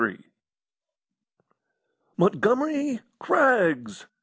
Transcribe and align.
III 0.03 0.17
"Montgomery 2.17 3.01
Craggs!" 3.19 4.07